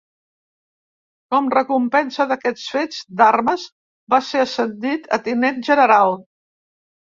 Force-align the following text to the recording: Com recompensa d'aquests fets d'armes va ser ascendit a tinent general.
Com 1.35 1.51
recompensa 1.55 2.27
d'aquests 2.33 2.65
fets 2.77 2.99
d'armes 3.21 3.69
va 4.17 4.23
ser 4.33 4.45
ascendit 4.49 5.09
a 5.19 5.23
tinent 5.31 5.65
general. 5.73 6.21